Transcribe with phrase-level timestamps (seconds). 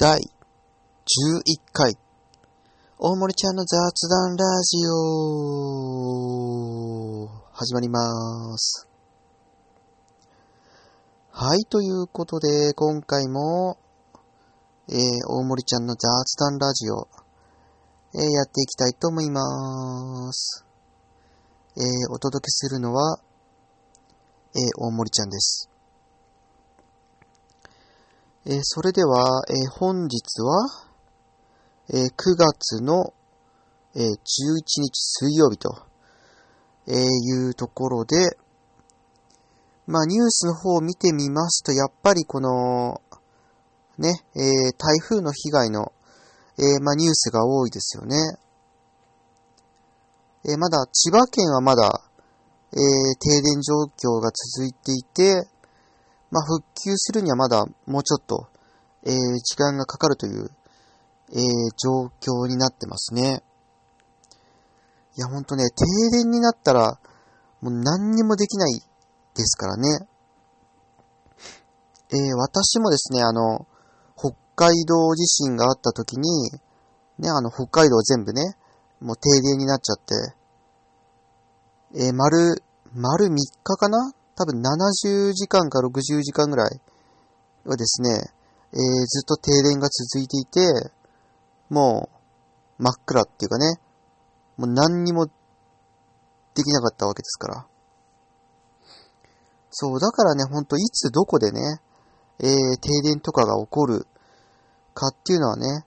[0.00, 0.22] 第11
[1.72, 1.98] 回、
[3.00, 4.94] 大森ちゃんの雑談ラジオ、
[7.52, 8.88] 始まります。
[11.32, 13.76] はい、ということで、今回も、
[14.88, 17.08] えー、大森ちゃんの雑談ラジオ、
[18.14, 20.64] えーやっていきたいと思います。
[21.76, 23.18] えーお届けするのは、
[24.54, 25.68] えー大森ちゃんです。
[28.46, 30.68] えーそれでは、えー本日は、
[31.90, 33.12] えー9月の、
[33.96, 34.16] えー11
[34.80, 35.74] 日水曜日と、
[36.86, 38.38] えいうところで、
[39.86, 43.02] まあニュースの方を見てみますと、やっぱりこの、
[43.98, 45.92] ね、え台風の被害の、
[46.58, 48.16] えまあニュースが多いですよね。
[50.44, 51.90] えまだ、千葉県はまだ、
[52.72, 52.76] え
[53.18, 55.48] 停電状況が続いていて、
[56.30, 58.48] まあ、復旧するにはまだもうちょっと、
[59.04, 59.14] えー
[59.44, 60.50] 時間がかかるという、
[61.32, 61.38] えー
[61.78, 63.42] 状況になってますね。
[65.16, 65.84] いや、ほんとね、停
[66.18, 66.98] 電になったら、
[67.60, 68.80] もう何にもできない
[69.34, 70.06] ですからね。
[72.10, 73.66] えー私もですね、あの、
[74.16, 76.50] 北海道地震があった時に、
[77.18, 78.42] ね、あの、北海道全部ね、
[79.00, 80.14] もう停電になっちゃって、
[81.94, 83.30] えー丸、丸3
[83.62, 86.80] 日かな多分70時間か60時間ぐらい
[87.64, 88.10] はですね、
[88.72, 90.92] えーずっと停電が続いていて、
[91.68, 92.08] も
[92.78, 93.80] う真っ暗っていうかね、
[94.56, 95.32] もう何にもで
[96.62, 97.66] きなかったわけですから。
[99.70, 101.80] そう、だからね、ほんといつどこでね、
[102.38, 104.06] えー停電とかが起こる
[104.94, 105.84] かっていうのはね、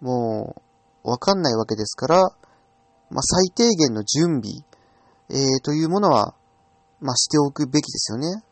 [0.00, 0.56] も
[1.04, 2.16] うわかんないわけですから、
[3.10, 4.64] まあ、最低限の準備、
[5.28, 6.34] えーというものは、
[7.00, 8.42] まあ、しておくべきですよね。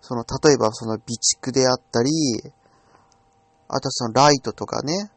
[0.00, 2.10] その、例えばその備蓄であったり、
[3.68, 5.10] あとそのライトとかね、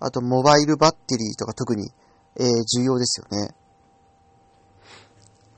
[0.00, 1.90] あとモバイルバッテリーとか特に、
[2.36, 3.54] えー重要ですよね。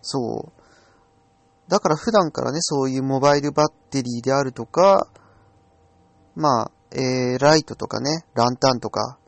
[0.03, 1.71] そう。
[1.71, 5.09] だから普段からね、そういうモバイルバッテリーであるとか、
[6.35, 9.19] まあ、えー、ライトとかね、ランタンとか、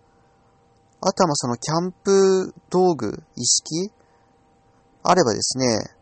[1.01, 3.91] あとはまあそのキャンプ道具、意識
[5.03, 5.96] あればですね、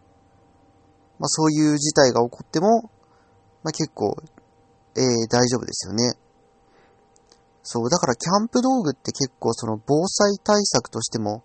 [1.19, 2.91] まあそういう事態が起こっても、
[3.63, 4.17] まあ結構、
[4.97, 6.15] えー、大丈夫ですよね。
[7.63, 11.45] そう、だからキャンプ道具って結構その防災対策としても、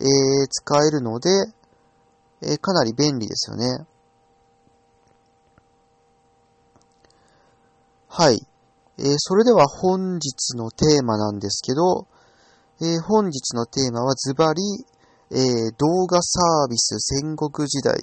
[0.00, 1.30] えー、使えるので、
[2.42, 3.86] えー、かなり便利ですよね。
[8.08, 8.38] はい。
[8.98, 12.06] えー、それでは本日のテーマなんですけど、
[12.80, 14.60] えー本日のテーマはズバリ、
[15.30, 17.98] えー動画サービス戦国時代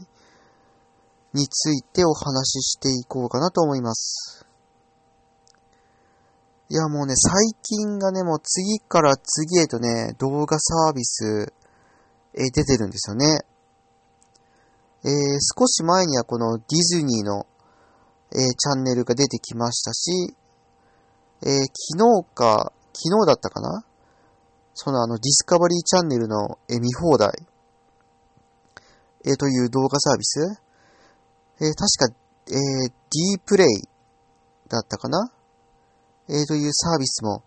[1.34, 4.46] についてお話ししていこうかなと思います。
[6.70, 11.54] いやもうね、最近がね、もう次から次へとね、動画サービス、
[12.34, 13.42] え出てるんですよね。
[15.04, 15.12] えー
[15.60, 17.46] 少し前にはこのディズニーの、
[18.32, 20.36] えーチャンネルが出てきましたし、
[21.44, 21.50] えー
[21.98, 23.84] 昨日か、昨日だったかな？
[24.74, 27.32] そのあの、ディスカバリーチャンネルの、え見放題、
[29.26, 30.62] えという動画サービス
[31.62, 32.16] えー確か、
[32.48, 33.68] えー、D プレイ
[34.68, 35.32] だったかな？
[36.28, 37.44] えーというサービスも、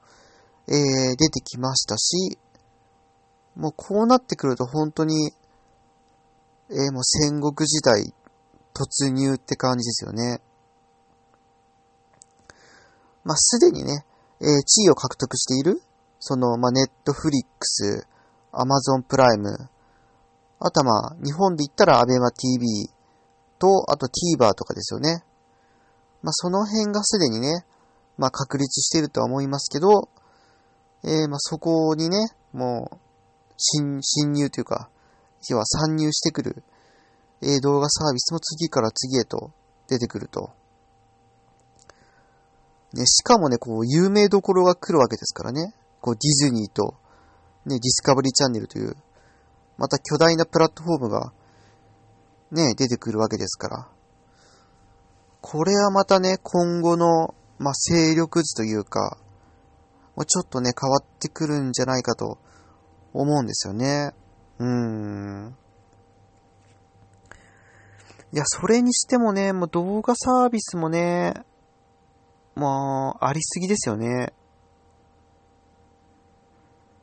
[0.69, 2.39] えー出てきましたし、
[3.57, 5.33] もうこうなってくると本当に、
[6.71, 8.15] えーもう戦国時代
[8.73, 10.41] 突入って感じですよね。
[13.25, 14.05] まあ、すでにね、
[14.41, 15.83] えー地位を獲得している、
[16.21, 18.07] その、まあ、ネットフリックス、
[18.53, 19.51] アマゾンプライム、
[20.61, 22.89] あとはまあ、日本で言ったらアベマ TV
[23.59, 25.25] と、あと TVer とかですよね。
[26.23, 27.65] まあ、その辺がすでにね、
[28.17, 30.09] まあ、確立してるとは思いますけど、
[31.05, 32.17] えーま、そこにね、
[32.53, 32.97] もう、
[33.57, 34.89] 侵、侵入というか、
[35.51, 36.63] 要は参入してくる、
[37.43, 39.51] えー動画サービスも次から次へと
[39.87, 40.51] 出てくると。
[42.95, 45.75] ね、しかもね、こう、有名どころが来るわけですからね。
[46.01, 46.95] こう、ディズニーと、
[47.67, 48.97] ね、ディスカバリーチャンネルという、
[49.77, 51.33] また巨大なプラットフォームが、
[52.51, 53.89] ね、出てくるわけですから。
[55.41, 59.19] これはまたね、今後の、まあ、勢力図というか、
[60.17, 62.39] もうちょっとね、変わってくるんじゃないかと
[63.13, 64.15] 思うんですよね。
[64.59, 65.57] うーん。
[68.33, 71.35] いや、それにしてもね、もう動画サービスもね、
[72.55, 74.33] まあ、ありすぎですよね。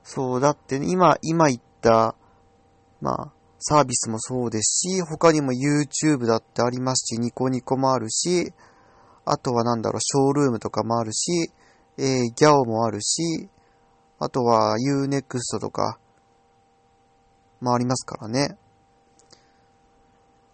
[0.03, 2.15] そう、だってね、今、今言った、
[3.01, 8.53] まあ、サービスもそうですし、他にも YouTube だってありますし、ニコニコもあるし、
[9.23, 11.51] あとはなんだろう、ショールームとかもあるし、
[11.97, 13.49] えー、ギャオもあるし、
[14.19, 15.99] あとは Unext とか、
[17.61, 18.57] もありますからね。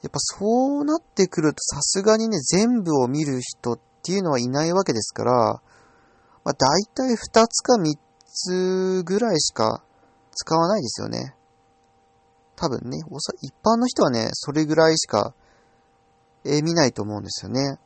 [0.04, 5.32] やっぱそうなってくるとさすがにね、全部を見る人っていうのはいないわけですから、
[6.44, 9.84] まあ大体2つか3つぐらいしか
[10.36, 11.36] 使わないですよね。
[12.58, 12.98] 多分ね、
[13.42, 15.34] 一般の人はね、それぐらいしか、
[16.44, 17.78] え、見ないと思うんですよね。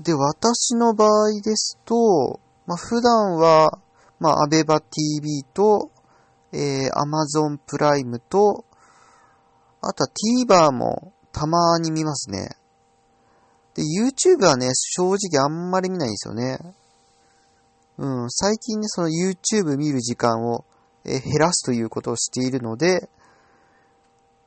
[0.00, 3.78] で、私の場合ですと、まあ、普段は、
[4.18, 5.90] まあ、アベバ TV と、
[6.52, 8.64] えー、Amazon プライムと、
[9.80, 12.48] あとは TVer もたまに見ますね。
[13.74, 16.58] で、YouTube はね、正直あんまり見ないんですよね。
[17.98, 20.64] うん、最近ね、その YouTube 見る時間を、
[21.06, 23.08] え、減らすということをしているので、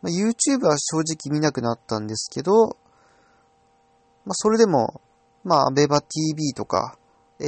[0.02, 2.78] まあ、YouTube は正直見なくなったんですけど、
[4.26, 5.02] まあ、それでも、
[5.44, 6.98] まあ、アベバ TV とか、
[7.40, 7.48] えー、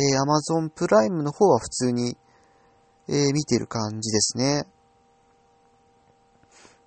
[0.60, 2.18] Amazon プライムの方は普通に、
[3.08, 4.66] えー、見てる感じですね。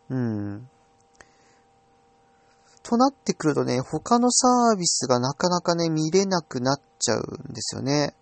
[0.08, 0.68] うん。
[2.82, 8.14] となってくるとね、他のサービスがなかなかね、見れなくなっちゃうんですよね。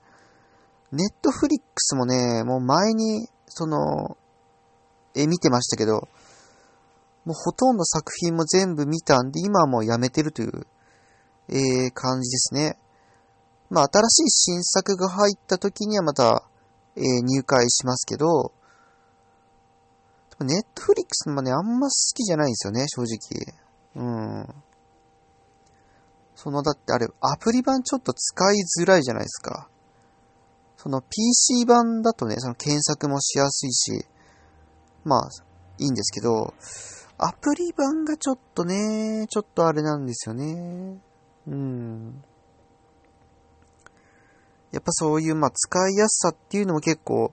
[0.93, 4.17] ネットフリックスもね、もう前に、その、
[5.15, 6.09] え、見てましたけど、
[7.25, 10.67] もうほとんど作品も全部見たんで、今はもうやめてるという、
[11.49, 12.79] えー、感じですね。
[13.71, 16.45] まあ、新しい新作が入った時にはまた、
[16.97, 18.53] えー、入会しますけど、
[20.41, 23.55] ネットフリックスもね、あんま好きじゃないんですよね、正直。
[23.95, 24.55] うん。
[26.35, 29.69] その、だってあれ、アプリ版ちょっと使いづらいじゃないですか。
[30.83, 34.05] その PC 版だとね、その検索もしやすいし、
[35.05, 35.29] まあ、
[35.79, 36.55] いいんですけど、
[37.19, 41.01] アプリ版がちょっとね、ちょっとあれなんですよね。
[41.47, 42.25] うん。
[44.73, 47.33] やっぱそういう、まあ、使いやすさっていうのも結構、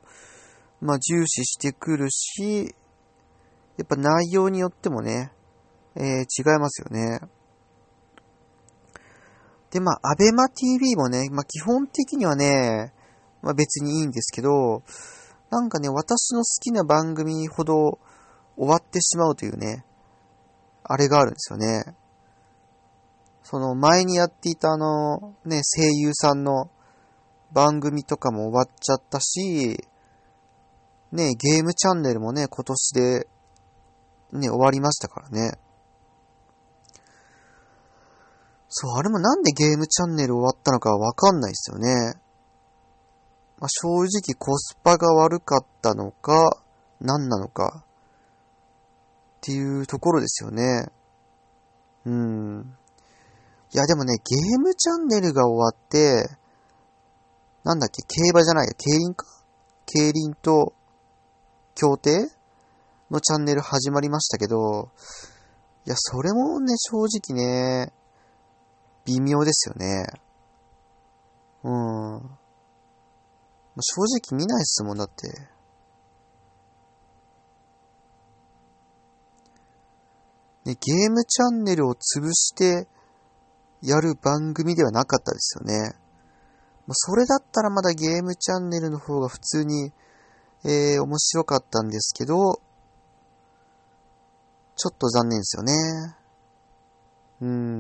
[0.80, 2.76] まあ、重視してくるし、
[3.78, 5.32] やっぱ内容によってもね、
[5.96, 7.20] えー、違いますよね。
[9.72, 12.94] で、まあ、アベマ TV もね、まあ、基本的にはね、
[13.42, 14.84] まあ、別にいいんですけど、
[15.50, 18.00] なんかね、私の好きな番組ほど
[18.56, 19.86] 終わってしまうというね、
[20.84, 21.96] あれがあるんですよね。
[23.44, 26.70] その前にやっていたあの、ね、声優さんの
[27.52, 29.80] 番組とかも終わっちゃったし、
[31.12, 33.28] ね、ゲームチャンネルもね、今年で、
[34.34, 35.58] ね、終わりましたからね。
[38.68, 42.22] そう、あれもなんでゲームチャンネル終わったのかわかんないですよね。
[43.60, 46.62] まあ、正直コスパが悪かったのか、
[47.02, 50.88] 何なのか、っていうところですよね。
[52.06, 52.76] うん。
[53.74, 56.30] いや、でもね、ゲームチャンネルが終わって、
[57.64, 59.26] なんだっけ、競馬じゃないよ、競輪か？
[59.86, 60.74] 競輪と、
[61.76, 62.30] 協定？
[63.12, 64.90] のチャンネル始まりましたけど、
[65.86, 67.92] いや、それもね、正直ね、
[69.06, 70.06] 微妙ですよね。
[71.64, 72.09] うん。
[73.78, 74.02] 正
[74.32, 75.28] 直見ないっすもんだって。
[80.66, 82.88] ね、ゲームチャンネルを潰して
[83.82, 85.96] やる番組ではなかったですよね。
[86.92, 89.92] それだったらまだゲームチャンネルの方が普通に、
[90.66, 92.36] えー、面白かったんですけど、
[94.76, 95.74] ちょっと残念ですよね。
[97.42, 97.79] うん。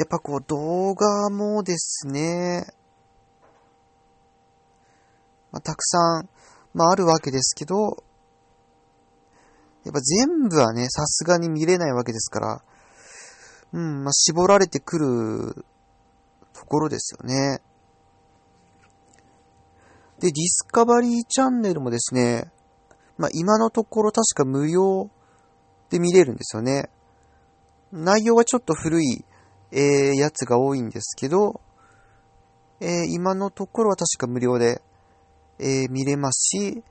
[0.00, 2.64] やっぱこう動画もですね、
[5.52, 6.28] まあ、たくさん、
[6.72, 8.02] まあ、あるわけですけど、
[9.84, 12.62] やっぱ全部はね、さすがに見れないわけですから、
[13.74, 15.66] うん、まあ、絞られてくる
[16.54, 17.60] ところですよね。
[20.18, 22.50] で、ディスカバリーチャンネルもですね、
[23.18, 25.10] まあ、今のところ確か無料
[25.90, 26.88] で見れるんですよね。
[27.92, 29.26] 内容はちょっと古い
[29.72, 31.60] えー、やつが多いんですけど、
[32.80, 34.82] えー、今のところは確か無料で、
[35.58, 36.82] えー、見れますし、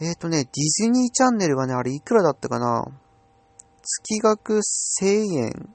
[0.00, 0.50] えっ、ー、とね、ディ
[0.84, 2.84] ズニーチャンネルがね、あれいくらだったかな？
[3.82, 4.60] 月額
[5.00, 5.74] 1000円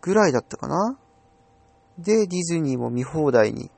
[0.00, 0.98] ぐらいだったかな？
[1.98, 3.70] で、ディズニーも見放題に、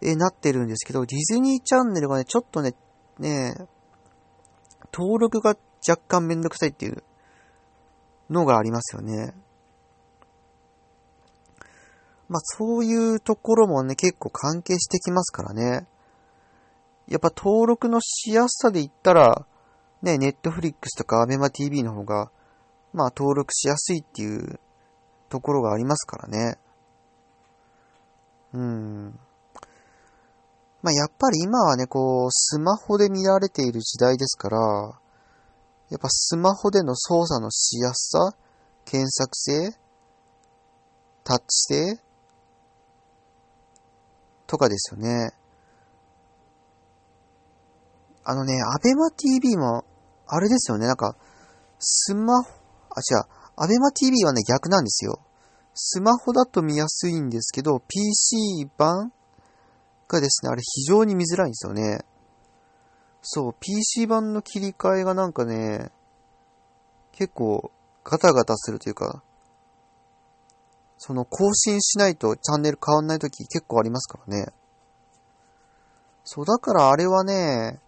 [0.00, 2.74] え、なってるんですけど、ディズニーチャンネルがね、ちょっとね、
[3.18, 3.52] ね、
[4.92, 5.56] 登録が
[5.86, 7.02] 若干めんどくさいっていう
[8.30, 9.34] のがありますよね。
[12.28, 15.86] まあそういうところもね、結構関係してきますからね。
[17.06, 19.46] やっぱ登録のしやすさで言ったら、
[20.02, 22.30] ね、ネットフリックスとかアベマ TV の方が、
[22.92, 24.60] まあ登録しやすいっていう、
[25.28, 26.58] ところがありますからね。
[28.54, 29.18] うん。
[30.80, 34.58] まあ、やっぱり今はね、こう、スマホで見られている時代ですから、
[35.90, 38.36] やっぱスマホでの操作のしやすさ、
[38.84, 39.76] 検索性、
[41.24, 42.00] タッチ性
[44.48, 45.30] とかですよね。
[48.24, 49.84] あのね、アベマ TV も、
[50.26, 51.16] あれですよね、なんか、
[51.78, 52.50] スマホ、
[52.90, 53.24] あ、違う、
[53.56, 55.20] アベマ TV はね、逆なんですよ。
[55.74, 59.12] スマホだと見やすいんですけど、PC 版
[60.08, 62.00] がですね、あれ非常に見づらいんですよね。
[63.22, 65.92] そう、PC 版の切り替えがなんかね、
[67.12, 67.70] 結構
[68.04, 69.22] ガタガタするというか、
[70.98, 74.52] その更新しないとチャンネル変わんない時結構ありますからね。
[76.24, 77.80] そう、だからあれはね、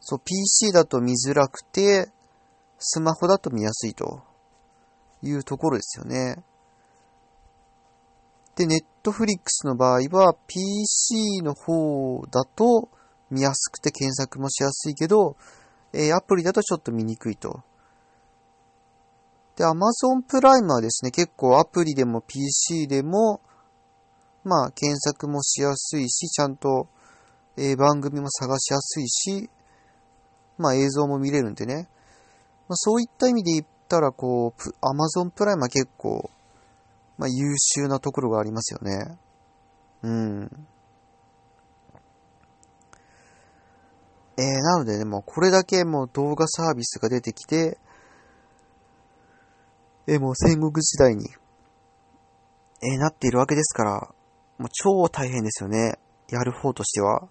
[0.00, 2.10] そう、PC だと見づらくて、
[2.78, 4.22] スマホだと見やすいと
[5.22, 6.42] いうところですよね。
[8.56, 12.88] で、ネットフリックスの場合は PC の方だと
[13.30, 15.36] 見やすくて検索もしやすいけど、
[15.92, 17.62] えー、アプリだとちょっと見にくいと。
[19.62, 23.40] で、Amazon プライムはですね、結構アプリでも PC でも、
[24.42, 26.88] まあ検索もしやすいし、ちゃんと、
[27.56, 29.48] えー、番組も探しやすいし、
[30.58, 31.88] まあ映像も見れるんでね。
[32.68, 36.28] まあ、そういった意味で言ったら、こう、アマゾンプライムは結構、
[37.16, 39.16] まあ優秀なところがありますよね。
[40.02, 40.66] うん。
[44.38, 47.78] えー、なのでね、もうこれだけもう動画サービスが出てきて、
[50.06, 51.28] え、もう戦国時代に、
[52.82, 54.14] え、なっているわけですから、
[54.58, 55.98] もう超大変ですよね。
[56.28, 57.28] やる方としては。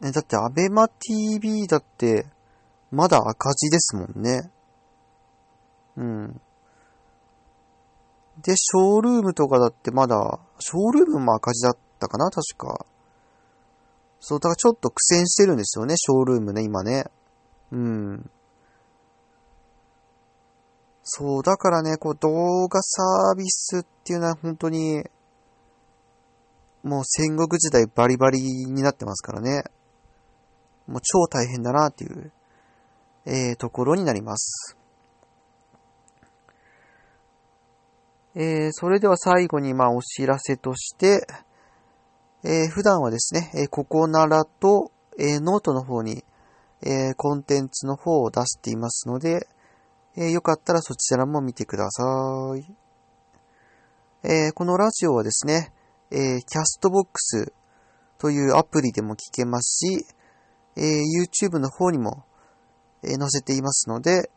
[0.00, 2.26] ね、だって、アベマ TV だって、
[2.90, 4.50] まだ赤字ですもんね。
[5.96, 6.40] うん。
[8.42, 12.86] で、ショールームとかだってまだ、ショールームも赤字だったかな確か。
[14.20, 17.04] そう、だからちょっと苦戦してるんですよね、ショールームね、今ね。
[17.70, 18.30] うん。
[21.02, 25.02] そう、だからね、こう動画サービスっていうのは本当に、
[26.82, 29.64] もう戦国時代バリバリになってますからね。
[30.86, 32.32] もう超大変だなっていう、
[33.24, 34.76] えー、ところになります。
[38.34, 41.26] えー、それでは最後にまあお知らせとして、
[42.44, 46.24] えー、普段はですね、え、ここならと、えー、ノートの方に、
[46.82, 49.46] えー、コンテンツの方を出していますので、
[50.16, 52.02] えー、よかったらそちらも見てくださ
[52.56, 52.64] い。
[54.24, 55.72] えー、このラジオはですね、
[56.10, 57.52] えー、 Castbox
[58.18, 60.06] というアプリでも聞けますし、
[60.76, 62.24] えー、YouTube の方にも、
[63.02, 64.30] えー、載せていますので、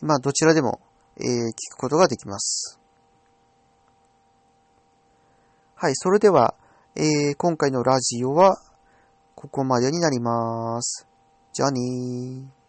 [0.00, 0.80] まあ、どちらでも、
[1.16, 2.78] えー、聞くことができます。
[5.74, 6.54] はい、それでは、
[6.96, 8.56] えー、今回のラジオは、
[9.34, 11.06] ここまでになります。
[11.52, 12.63] じゃあねー。